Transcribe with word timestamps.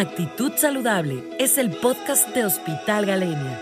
Actitud 0.00 0.52
Saludable 0.56 1.22
es 1.38 1.58
el 1.58 1.72
podcast 1.72 2.34
de 2.34 2.46
Hospital 2.46 3.04
Galenia. 3.04 3.60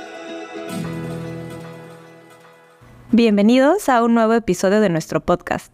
Bienvenidos 3.10 3.88
a 3.88 4.04
un 4.04 4.14
nuevo 4.14 4.34
episodio 4.34 4.80
de 4.80 4.88
nuestro 4.88 5.18
podcast. 5.18 5.72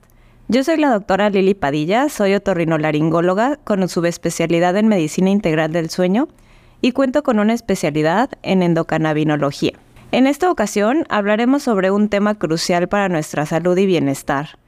Yo 0.49 0.65
soy 0.65 0.79
la 0.79 0.89
doctora 0.89 1.29
Lili 1.29 1.53
Padilla, 1.53 2.09
soy 2.09 2.33
otorrinolaringóloga 2.33 3.57
con 3.57 3.87
subespecialidad 3.91 4.75
en 4.79 4.89
medicina 4.89 5.29
integral 5.29 5.71
del 5.71 5.91
sueño 5.91 6.29
y 6.81 6.93
cuento 6.93 7.23
con 7.23 7.41
una 7.41 7.53
especialidad 7.53 8.31
en 8.43 8.63
endocannabinología. 8.63 9.73
En 10.13 10.27
esta 10.27 10.51
ocasión 10.51 11.05
hablaremos 11.11 11.63
sobre 11.63 11.91
un 11.91 12.09
tema 12.09 12.37
crucial 12.37 12.89
para 12.89 13.11
nuestra 13.11 13.45
salud 13.45 13.77
y 13.77 13.85
bienestar, 13.85 14.59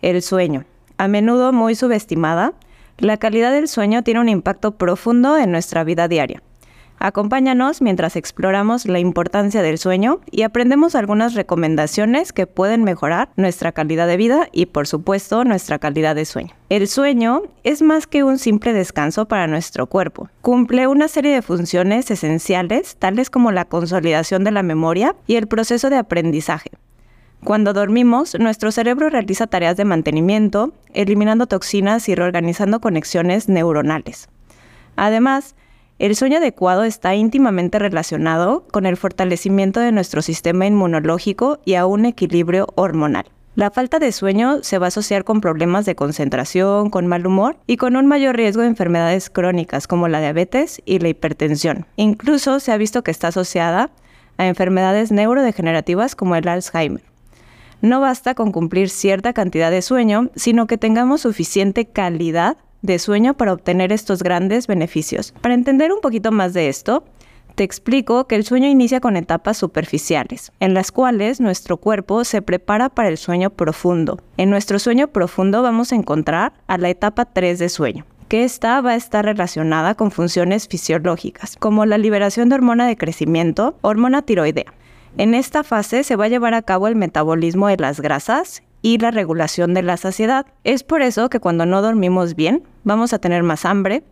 el 0.00 0.22
sueño, 0.22 0.64
a 0.96 1.08
menudo 1.08 1.52
muy 1.52 1.74
subestimada 1.74 2.54
la 2.98 3.16
calidad 3.16 3.52
del 3.52 3.68
sueño 3.68 4.02
tiene 4.02 4.20
un 4.20 4.28
impacto 4.28 4.72
profundo 4.72 5.36
en 5.36 5.50
nuestra 5.50 5.84
vida 5.84 6.08
diaria. 6.08 6.42
Acompáñanos 7.04 7.82
mientras 7.82 8.14
exploramos 8.14 8.86
la 8.86 9.00
importancia 9.00 9.60
del 9.60 9.78
sueño 9.78 10.20
y 10.30 10.42
aprendemos 10.42 10.94
algunas 10.94 11.34
recomendaciones 11.34 12.32
que 12.32 12.46
pueden 12.46 12.84
mejorar 12.84 13.30
nuestra 13.34 13.72
calidad 13.72 14.06
de 14.06 14.16
vida 14.16 14.48
y 14.52 14.66
por 14.66 14.86
supuesto 14.86 15.42
nuestra 15.42 15.80
calidad 15.80 16.14
de 16.14 16.24
sueño. 16.24 16.54
El 16.68 16.86
sueño 16.86 17.42
es 17.64 17.82
más 17.82 18.06
que 18.06 18.22
un 18.22 18.38
simple 18.38 18.72
descanso 18.72 19.26
para 19.26 19.48
nuestro 19.48 19.88
cuerpo. 19.88 20.28
Cumple 20.42 20.86
una 20.86 21.08
serie 21.08 21.34
de 21.34 21.42
funciones 21.42 22.08
esenciales 22.08 22.94
tales 22.94 23.30
como 23.30 23.50
la 23.50 23.64
consolidación 23.64 24.44
de 24.44 24.52
la 24.52 24.62
memoria 24.62 25.16
y 25.26 25.34
el 25.34 25.48
proceso 25.48 25.90
de 25.90 25.96
aprendizaje. 25.96 26.70
Cuando 27.44 27.72
dormimos, 27.72 28.36
nuestro 28.38 28.70
cerebro 28.70 29.10
realiza 29.10 29.48
tareas 29.48 29.76
de 29.76 29.84
mantenimiento, 29.84 30.72
eliminando 30.94 31.48
toxinas 31.48 32.08
y 32.08 32.14
reorganizando 32.14 32.80
conexiones 32.80 33.48
neuronales. 33.48 34.28
Además, 34.94 35.56
el 35.98 36.14
sueño 36.14 36.38
adecuado 36.38 36.84
está 36.84 37.16
íntimamente 37.16 37.80
relacionado 37.80 38.64
con 38.70 38.86
el 38.86 38.96
fortalecimiento 38.96 39.80
de 39.80 39.90
nuestro 39.90 40.22
sistema 40.22 40.66
inmunológico 40.66 41.58
y 41.64 41.74
a 41.74 41.84
un 41.84 42.06
equilibrio 42.06 42.68
hormonal. 42.76 43.26
La 43.56 43.70
falta 43.70 43.98
de 43.98 44.12
sueño 44.12 44.62
se 44.62 44.78
va 44.78 44.86
a 44.86 44.88
asociar 44.88 45.24
con 45.24 45.40
problemas 45.40 45.84
de 45.84 45.96
concentración, 45.96 46.90
con 46.90 47.08
mal 47.08 47.26
humor 47.26 47.56
y 47.66 47.76
con 47.76 47.96
un 47.96 48.06
mayor 48.06 48.36
riesgo 48.36 48.62
de 48.62 48.68
enfermedades 48.68 49.30
crónicas 49.30 49.88
como 49.88 50.06
la 50.06 50.20
diabetes 50.20 50.80
y 50.86 51.00
la 51.00 51.08
hipertensión. 51.08 51.86
Incluso 51.96 52.60
se 52.60 52.70
ha 52.70 52.76
visto 52.76 53.02
que 53.02 53.10
está 53.10 53.28
asociada 53.28 53.90
a 54.38 54.46
enfermedades 54.46 55.10
neurodegenerativas 55.10 56.14
como 56.14 56.36
el 56.36 56.48
Alzheimer. 56.48 57.11
No 57.82 58.00
basta 58.00 58.34
con 58.34 58.52
cumplir 58.52 58.88
cierta 58.88 59.32
cantidad 59.32 59.72
de 59.72 59.82
sueño, 59.82 60.30
sino 60.36 60.68
que 60.68 60.78
tengamos 60.78 61.22
suficiente 61.22 61.84
calidad 61.84 62.56
de 62.80 63.00
sueño 63.00 63.34
para 63.34 63.52
obtener 63.52 63.92
estos 63.92 64.22
grandes 64.22 64.68
beneficios. 64.68 65.34
Para 65.40 65.54
entender 65.54 65.92
un 65.92 66.00
poquito 66.00 66.30
más 66.30 66.54
de 66.54 66.68
esto, 66.68 67.02
te 67.56 67.64
explico 67.64 68.28
que 68.28 68.36
el 68.36 68.44
sueño 68.44 68.68
inicia 68.68 69.00
con 69.00 69.16
etapas 69.16 69.56
superficiales, 69.56 70.52
en 70.60 70.74
las 70.74 70.92
cuales 70.92 71.40
nuestro 71.40 71.76
cuerpo 71.76 72.22
se 72.22 72.40
prepara 72.40 72.88
para 72.88 73.08
el 73.08 73.18
sueño 73.18 73.50
profundo. 73.50 74.20
En 74.36 74.48
nuestro 74.48 74.78
sueño 74.78 75.08
profundo 75.08 75.60
vamos 75.60 75.90
a 75.90 75.96
encontrar 75.96 76.52
a 76.68 76.78
la 76.78 76.88
etapa 76.88 77.24
3 77.24 77.58
de 77.58 77.68
sueño, 77.68 78.06
que 78.28 78.44
esta 78.44 78.80
va 78.80 78.92
a 78.92 78.96
estar 78.96 79.24
relacionada 79.24 79.96
con 79.96 80.12
funciones 80.12 80.68
fisiológicas, 80.68 81.56
como 81.56 81.84
la 81.84 81.98
liberación 81.98 82.48
de 82.48 82.54
hormona 82.54 82.86
de 82.86 82.96
crecimiento, 82.96 83.76
hormona 83.82 84.22
tiroidea. 84.22 84.72
En 85.18 85.34
esta 85.34 85.62
fase 85.62 86.04
se 86.04 86.16
va 86.16 86.24
a 86.24 86.28
llevar 86.28 86.54
a 86.54 86.62
cabo 86.62 86.86
el 86.86 86.96
metabolismo 86.96 87.68
de 87.68 87.76
las 87.76 88.00
grasas 88.00 88.62
y 88.80 88.98
la 88.98 89.10
regulación 89.10 89.74
de 89.74 89.82
la 89.82 89.96
saciedad. 89.98 90.46
Es 90.64 90.84
por 90.84 91.02
eso 91.02 91.28
que 91.28 91.38
cuando 91.38 91.66
no 91.66 91.82
dormimos 91.82 92.34
bien, 92.34 92.62
vamos 92.84 93.12
a 93.12 93.18
tener 93.18 93.42
más 93.42 93.64
hambre 93.66 94.02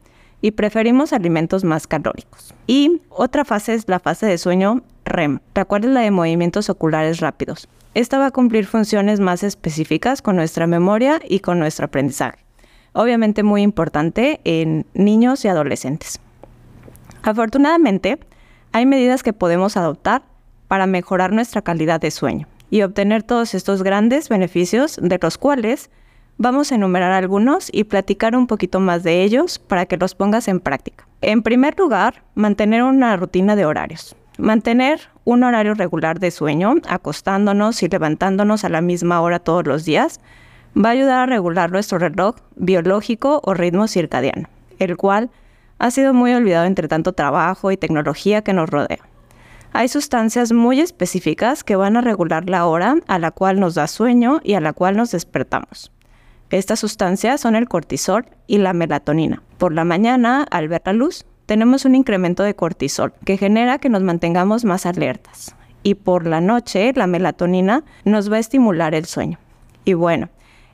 y 0.42 0.52
preferimos 0.52 1.12
alimentos 1.12 1.64
más 1.64 1.86
calóricos. 1.86 2.54
Y 2.66 3.00
otra 3.08 3.44
fase 3.44 3.74
es 3.74 3.88
la 3.88 3.98
fase 3.98 4.26
de 4.26 4.38
sueño 4.38 4.82
REM, 5.04 5.40
la 5.54 5.66
la 5.80 6.00
de 6.00 6.10
movimientos 6.10 6.68
oculares 6.68 7.20
rápidos. 7.20 7.68
Esta 7.94 8.18
va 8.18 8.26
a 8.26 8.30
cumplir 8.30 8.66
funciones 8.66 9.20
más 9.20 9.42
específicas 9.42 10.22
con 10.22 10.36
nuestra 10.36 10.66
memoria 10.66 11.20
y 11.26 11.40
con 11.40 11.58
nuestro 11.58 11.86
aprendizaje. 11.86 12.38
Obviamente 12.92 13.42
muy 13.42 13.62
importante 13.62 14.40
en 14.44 14.86
niños 14.94 15.44
y 15.44 15.48
adolescentes. 15.48 16.20
Afortunadamente, 17.22 18.18
hay 18.72 18.86
medidas 18.86 19.22
que 19.22 19.32
podemos 19.32 19.76
adoptar 19.76 20.22
para 20.70 20.86
mejorar 20.86 21.32
nuestra 21.32 21.62
calidad 21.62 22.00
de 22.00 22.12
sueño 22.12 22.46
y 22.70 22.82
obtener 22.82 23.24
todos 23.24 23.54
estos 23.56 23.82
grandes 23.82 24.28
beneficios 24.28 25.00
de 25.02 25.18
los 25.20 25.36
cuales 25.36 25.90
vamos 26.38 26.70
a 26.70 26.76
enumerar 26.76 27.10
algunos 27.10 27.70
y 27.72 27.82
platicar 27.82 28.36
un 28.36 28.46
poquito 28.46 28.78
más 28.78 29.02
de 29.02 29.24
ellos 29.24 29.58
para 29.58 29.86
que 29.86 29.96
los 29.96 30.14
pongas 30.14 30.46
en 30.46 30.60
práctica. 30.60 31.08
En 31.22 31.42
primer 31.42 31.76
lugar, 31.76 32.22
mantener 32.36 32.84
una 32.84 33.16
rutina 33.16 33.56
de 33.56 33.66
horarios. 33.66 34.14
Mantener 34.38 35.00
un 35.24 35.42
horario 35.42 35.74
regular 35.74 36.20
de 36.20 36.30
sueño, 36.30 36.76
acostándonos 36.88 37.82
y 37.82 37.88
levantándonos 37.88 38.62
a 38.62 38.68
la 38.68 38.80
misma 38.80 39.20
hora 39.22 39.40
todos 39.40 39.66
los 39.66 39.84
días, 39.84 40.20
va 40.76 40.90
a 40.90 40.92
ayudar 40.92 41.18
a 41.18 41.26
regular 41.26 41.72
nuestro 41.72 41.98
reloj 41.98 42.36
biológico 42.54 43.40
o 43.42 43.54
ritmo 43.54 43.88
circadiano, 43.88 44.48
el 44.78 44.96
cual 44.96 45.30
ha 45.80 45.90
sido 45.90 46.14
muy 46.14 46.32
olvidado 46.32 46.66
entre 46.66 46.86
tanto 46.86 47.12
trabajo 47.12 47.72
y 47.72 47.76
tecnología 47.76 48.42
que 48.42 48.52
nos 48.52 48.70
rodea. 48.70 49.09
Hay 49.72 49.88
sustancias 49.88 50.52
muy 50.52 50.80
específicas 50.80 51.62
que 51.62 51.76
van 51.76 51.96
a 51.96 52.00
regular 52.00 52.50
la 52.50 52.66
hora 52.66 52.96
a 53.06 53.18
la 53.20 53.30
cual 53.30 53.60
nos 53.60 53.76
da 53.76 53.86
sueño 53.86 54.40
y 54.42 54.54
a 54.54 54.60
la 54.60 54.72
cual 54.72 54.96
nos 54.96 55.12
despertamos. 55.12 55.92
Estas 56.50 56.80
sustancias 56.80 57.40
son 57.40 57.54
el 57.54 57.68
cortisol 57.68 58.26
y 58.48 58.58
la 58.58 58.72
melatonina. 58.72 59.44
Por 59.58 59.72
la 59.72 59.84
mañana, 59.84 60.44
al 60.50 60.66
ver 60.66 60.82
la 60.84 60.92
luz, 60.92 61.24
tenemos 61.46 61.84
un 61.84 61.94
incremento 61.94 62.42
de 62.42 62.56
cortisol 62.56 63.12
que 63.24 63.36
genera 63.36 63.78
que 63.78 63.88
nos 63.88 64.02
mantengamos 64.02 64.64
más 64.64 64.86
alertas. 64.86 65.54
Y 65.84 65.94
por 65.94 66.26
la 66.26 66.40
noche, 66.40 66.92
la 66.96 67.06
melatonina 67.06 67.84
nos 68.04 68.30
va 68.30 68.36
a 68.36 68.40
estimular 68.40 68.96
el 68.96 69.04
sueño. 69.04 69.38
Y 69.84 69.94
bueno, 69.94 70.30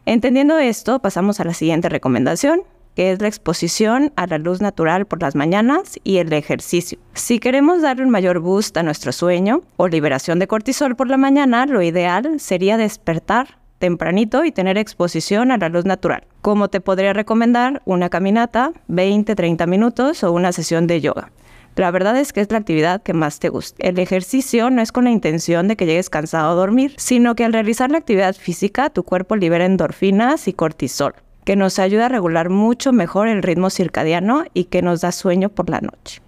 entendiendo 0.06 0.58
esto, 0.58 1.00
pasamos 1.00 1.38
a 1.38 1.44
la 1.44 1.52
siguiente 1.52 1.90
recomendación, 1.90 2.62
que 2.96 3.12
es 3.12 3.20
la 3.20 3.28
exposición 3.28 4.12
a 4.16 4.26
la 4.26 4.38
luz 4.38 4.60
natural 4.60 5.06
por 5.06 5.20
las 5.20 5.36
mañanas 5.36 6.00
y 6.02 6.16
el 6.16 6.32
ejercicio. 6.32 6.98
Si 7.12 7.38
queremos 7.38 7.82
darle 7.82 8.02
un 8.02 8.10
mayor 8.10 8.40
boost 8.40 8.76
a 8.78 8.82
nuestro 8.82 9.12
sueño 9.12 9.60
o 9.76 9.86
liberación 9.86 10.38
de 10.38 10.48
cortisol 10.48 10.96
por 10.96 11.08
la 11.08 11.18
mañana, 11.18 11.66
lo 11.66 11.82
ideal 11.82 12.40
sería 12.40 12.78
despertar 12.78 13.58
tempranito 13.78 14.46
y 14.46 14.52
tener 14.52 14.78
exposición 14.78 15.52
a 15.52 15.58
la 15.58 15.68
luz 15.68 15.84
natural. 15.84 16.26
Como 16.40 16.68
te 16.68 16.80
podría 16.80 17.12
recomendar 17.12 17.82
una 17.84 18.08
caminata, 18.08 18.72
20-30 18.88 19.66
minutos 19.66 20.24
o 20.24 20.32
una 20.32 20.52
sesión 20.52 20.86
de 20.86 21.02
yoga. 21.02 21.30
La 21.74 21.90
verdad 21.90 22.16
es 22.16 22.32
que 22.32 22.40
es 22.40 22.50
la 22.50 22.56
actividad 22.56 23.02
que 23.02 23.12
más 23.12 23.38
te 23.38 23.50
gusta. 23.50 23.76
El 23.86 23.98
ejercicio 23.98 24.70
no 24.70 24.80
es 24.80 24.92
con 24.92 25.04
la 25.04 25.10
intención 25.10 25.68
de 25.68 25.76
que 25.76 25.84
llegues 25.84 26.08
cansado 26.08 26.50
a 26.50 26.54
dormir, 26.54 26.94
sino 26.96 27.34
que 27.34 27.44
al 27.44 27.52
realizar 27.52 27.90
la 27.90 27.98
actividad 27.98 28.34
física 28.34 28.88
tu 28.88 29.02
cuerpo 29.02 29.36
libera 29.36 29.66
endorfinas 29.66 30.48
y 30.48 30.54
cortisol 30.54 31.12
que 31.46 31.54
nos 31.54 31.78
ayuda 31.78 32.06
a 32.06 32.08
regular 32.08 32.50
mucho 32.50 32.92
mejor 32.92 33.28
el 33.28 33.40
ritmo 33.40 33.70
circadiano 33.70 34.44
y 34.52 34.64
que 34.64 34.82
nos 34.82 35.02
da 35.02 35.12
sueño 35.12 35.48
por 35.48 35.70
la 35.70 35.80
noche. 35.80 36.20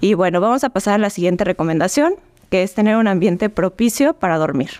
Y 0.00 0.14
bueno, 0.14 0.40
vamos 0.40 0.64
a 0.64 0.70
pasar 0.70 0.94
a 0.94 0.98
la 0.98 1.10
siguiente 1.10 1.44
recomendación, 1.44 2.14
que 2.48 2.62
es 2.62 2.72
tener 2.72 2.96
un 2.96 3.06
ambiente 3.06 3.50
propicio 3.50 4.14
para 4.14 4.38
dormir. 4.38 4.70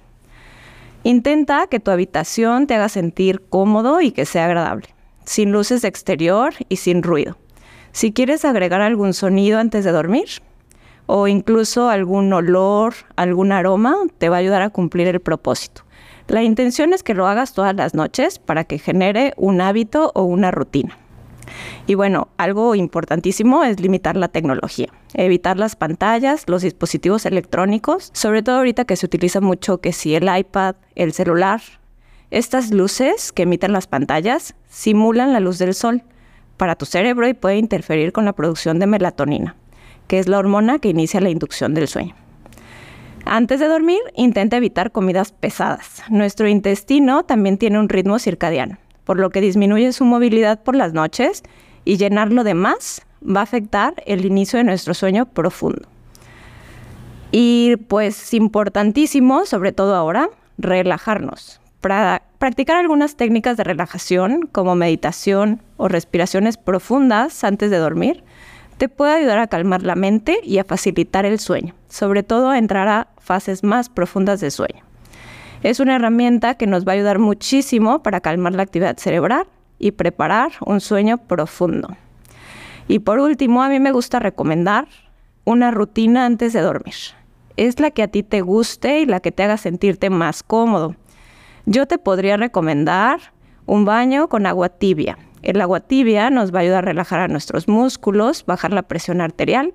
Intenta 1.02 1.66
que 1.66 1.78
tu 1.78 1.90
habitación 1.90 2.66
te 2.66 2.74
haga 2.74 2.88
sentir 2.88 3.42
cómodo 3.50 4.00
y 4.00 4.12
que 4.12 4.24
sea 4.24 4.46
agradable, 4.46 4.88
sin 5.26 5.52
luces 5.52 5.82
de 5.82 5.88
exterior 5.88 6.54
y 6.70 6.76
sin 6.76 7.02
ruido. 7.02 7.36
Si 7.92 8.12
quieres 8.14 8.46
agregar 8.46 8.80
algún 8.80 9.12
sonido 9.12 9.58
antes 9.58 9.84
de 9.84 9.92
dormir 9.92 10.28
o 11.04 11.28
incluso 11.28 11.90
algún 11.90 12.32
olor, 12.32 12.94
algún 13.14 13.52
aroma, 13.52 13.94
te 14.16 14.30
va 14.30 14.36
a 14.36 14.38
ayudar 14.38 14.62
a 14.62 14.70
cumplir 14.70 15.06
el 15.06 15.20
propósito. 15.20 15.82
La 16.30 16.44
intención 16.44 16.92
es 16.92 17.02
que 17.02 17.14
lo 17.14 17.26
hagas 17.26 17.54
todas 17.54 17.74
las 17.74 17.94
noches 17.94 18.38
para 18.38 18.62
que 18.62 18.78
genere 18.78 19.34
un 19.36 19.60
hábito 19.60 20.12
o 20.14 20.22
una 20.22 20.52
rutina. 20.52 20.96
Y 21.88 21.96
bueno, 21.96 22.28
algo 22.36 22.76
importantísimo 22.76 23.64
es 23.64 23.80
limitar 23.80 24.16
la 24.16 24.28
tecnología, 24.28 24.92
evitar 25.14 25.58
las 25.58 25.74
pantallas, 25.74 26.44
los 26.46 26.62
dispositivos 26.62 27.26
electrónicos, 27.26 28.10
sobre 28.12 28.44
todo 28.44 28.58
ahorita 28.58 28.84
que 28.84 28.94
se 28.94 29.06
utiliza 29.06 29.40
mucho 29.40 29.80
que 29.80 29.92
si 29.92 30.14
el 30.14 30.30
iPad, 30.32 30.76
el 30.94 31.12
celular. 31.14 31.62
Estas 32.30 32.70
luces 32.70 33.32
que 33.32 33.42
emiten 33.42 33.72
las 33.72 33.88
pantallas 33.88 34.54
simulan 34.68 35.32
la 35.32 35.40
luz 35.40 35.58
del 35.58 35.74
sol 35.74 36.04
para 36.56 36.76
tu 36.76 36.86
cerebro 36.86 37.26
y 37.26 37.34
puede 37.34 37.56
interferir 37.56 38.12
con 38.12 38.24
la 38.24 38.34
producción 38.34 38.78
de 38.78 38.86
melatonina, 38.86 39.56
que 40.06 40.20
es 40.20 40.28
la 40.28 40.38
hormona 40.38 40.78
que 40.78 40.90
inicia 40.90 41.20
la 41.20 41.30
inducción 41.30 41.74
del 41.74 41.88
sueño. 41.88 42.14
Antes 43.24 43.60
de 43.60 43.68
dormir, 43.68 44.00
intenta 44.14 44.56
evitar 44.56 44.92
comidas 44.92 45.32
pesadas. 45.32 46.02
Nuestro 46.08 46.48
intestino 46.48 47.24
también 47.24 47.58
tiene 47.58 47.78
un 47.78 47.88
ritmo 47.88 48.18
circadiano, 48.18 48.78
por 49.04 49.18
lo 49.18 49.30
que 49.30 49.40
disminuye 49.40 49.92
su 49.92 50.04
movilidad 50.04 50.62
por 50.62 50.74
las 50.74 50.92
noches 50.92 51.42
y 51.84 51.96
llenarlo 51.96 52.44
de 52.44 52.54
más 52.54 53.02
va 53.24 53.40
a 53.40 53.44
afectar 53.44 53.94
el 54.06 54.24
inicio 54.24 54.58
de 54.58 54.64
nuestro 54.64 54.94
sueño 54.94 55.26
profundo. 55.26 55.88
Y 57.30 57.76
pues 57.88 58.34
importantísimo, 58.34 59.46
sobre 59.46 59.72
todo 59.72 59.94
ahora, 59.94 60.30
relajarnos. 60.58 61.60
Para 61.80 62.22
practicar 62.38 62.76
algunas 62.76 63.16
técnicas 63.16 63.56
de 63.56 63.64
relajación 63.64 64.48
como 64.50 64.74
meditación 64.74 65.62
o 65.76 65.88
respiraciones 65.88 66.56
profundas 66.56 67.44
antes 67.44 67.70
de 67.70 67.78
dormir 67.78 68.24
te 68.80 68.88
puede 68.88 69.12
ayudar 69.12 69.38
a 69.40 69.46
calmar 69.46 69.82
la 69.82 69.94
mente 69.94 70.40
y 70.42 70.56
a 70.56 70.64
facilitar 70.64 71.26
el 71.26 71.38
sueño, 71.38 71.74
sobre 71.90 72.22
todo 72.22 72.48
a 72.48 72.56
entrar 72.56 72.88
a 72.88 73.08
fases 73.18 73.62
más 73.62 73.90
profundas 73.90 74.40
de 74.40 74.50
sueño. 74.50 74.82
Es 75.62 75.80
una 75.80 75.96
herramienta 75.96 76.54
que 76.54 76.66
nos 76.66 76.88
va 76.88 76.92
a 76.92 76.94
ayudar 76.94 77.18
muchísimo 77.18 78.02
para 78.02 78.22
calmar 78.22 78.54
la 78.54 78.62
actividad 78.62 78.96
cerebral 78.96 79.46
y 79.78 79.90
preparar 79.90 80.52
un 80.64 80.80
sueño 80.80 81.18
profundo. 81.18 81.94
Y 82.88 83.00
por 83.00 83.18
último, 83.18 83.62
a 83.62 83.68
mí 83.68 83.80
me 83.80 83.92
gusta 83.92 84.18
recomendar 84.18 84.88
una 85.44 85.70
rutina 85.70 86.24
antes 86.24 86.54
de 86.54 86.62
dormir. 86.62 86.94
Es 87.58 87.80
la 87.80 87.90
que 87.90 88.02
a 88.02 88.08
ti 88.08 88.22
te 88.22 88.40
guste 88.40 89.00
y 89.00 89.04
la 89.04 89.20
que 89.20 89.30
te 89.30 89.42
haga 89.42 89.58
sentirte 89.58 90.08
más 90.08 90.42
cómodo. 90.42 90.96
Yo 91.66 91.84
te 91.84 91.98
podría 91.98 92.38
recomendar 92.38 93.20
un 93.66 93.84
baño 93.84 94.30
con 94.30 94.46
agua 94.46 94.70
tibia 94.70 95.18
el 95.42 95.60
agua 95.60 95.80
tibia 95.80 96.30
nos 96.30 96.54
va 96.54 96.58
a 96.58 96.62
ayudar 96.62 96.84
a 96.84 96.88
relajar 96.88 97.20
a 97.20 97.28
nuestros 97.28 97.68
músculos, 97.68 98.44
bajar 98.46 98.72
la 98.72 98.82
presión 98.82 99.20
arterial. 99.20 99.74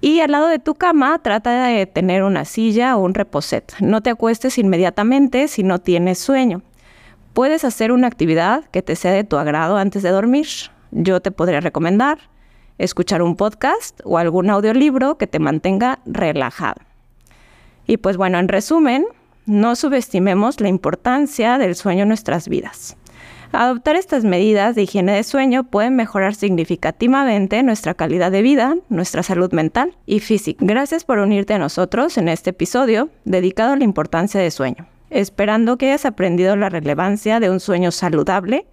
Y 0.00 0.20
al 0.20 0.32
lado 0.32 0.48
de 0.48 0.58
tu 0.58 0.74
cama 0.74 1.18
trata 1.20 1.66
de 1.66 1.86
tener 1.86 2.22
una 2.22 2.44
silla 2.44 2.96
o 2.96 3.00
un 3.02 3.14
reposet. 3.14 3.74
No 3.80 4.02
te 4.02 4.10
acuestes 4.10 4.58
inmediatamente 4.58 5.48
si 5.48 5.62
no 5.62 5.80
tienes 5.80 6.18
sueño. 6.18 6.62
Puedes 7.32 7.64
hacer 7.64 7.90
una 7.90 8.06
actividad 8.06 8.64
que 8.66 8.82
te 8.82 8.96
sea 8.96 9.12
de 9.12 9.24
tu 9.24 9.36
agrado 9.38 9.76
antes 9.76 10.02
de 10.02 10.10
dormir. 10.10 10.46
Yo 10.90 11.20
te 11.20 11.30
podría 11.30 11.60
recomendar 11.60 12.18
escuchar 12.78 13.22
un 13.22 13.36
podcast 13.36 14.00
o 14.04 14.18
algún 14.18 14.50
audiolibro 14.50 15.16
que 15.16 15.26
te 15.26 15.38
mantenga 15.38 16.00
relajado. 16.06 16.80
Y 17.86 17.98
pues 17.98 18.16
bueno, 18.16 18.38
en 18.38 18.48
resumen, 18.48 19.06
no 19.46 19.76
subestimemos 19.76 20.60
la 20.60 20.68
importancia 20.68 21.58
del 21.58 21.74
sueño 21.74 22.02
en 22.02 22.08
nuestras 22.08 22.48
vidas. 22.48 22.96
Adoptar 23.54 23.94
estas 23.94 24.24
medidas 24.24 24.74
de 24.74 24.82
higiene 24.82 25.12
de 25.12 25.22
sueño 25.22 25.62
pueden 25.62 25.94
mejorar 25.94 26.34
significativamente 26.34 27.62
nuestra 27.62 27.94
calidad 27.94 28.32
de 28.32 28.42
vida, 28.42 28.74
nuestra 28.88 29.22
salud 29.22 29.52
mental 29.52 29.96
y 30.06 30.18
física. 30.18 30.64
Gracias 30.66 31.04
por 31.04 31.20
unirte 31.20 31.54
a 31.54 31.58
nosotros 31.58 32.18
en 32.18 32.28
este 32.28 32.50
episodio 32.50 33.10
dedicado 33.24 33.74
a 33.74 33.76
la 33.76 33.84
importancia 33.84 34.40
del 34.40 34.50
sueño, 34.50 34.88
esperando 35.08 35.78
que 35.78 35.86
hayas 35.86 36.04
aprendido 36.04 36.56
la 36.56 36.68
relevancia 36.68 37.38
de 37.38 37.48
un 37.48 37.60
sueño 37.60 37.92
saludable 37.92 38.66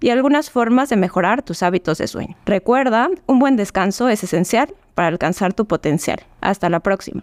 y 0.00 0.10
algunas 0.10 0.50
formas 0.50 0.90
de 0.90 0.96
mejorar 0.96 1.42
tus 1.42 1.62
hábitos 1.62 1.96
de 1.96 2.06
sueño. 2.06 2.36
Recuerda, 2.44 3.08
un 3.24 3.38
buen 3.38 3.56
descanso 3.56 4.10
es 4.10 4.22
esencial 4.22 4.74
para 4.94 5.08
alcanzar 5.08 5.54
tu 5.54 5.64
potencial. 5.64 6.20
Hasta 6.42 6.68
la 6.68 6.80
próxima. 6.80 7.22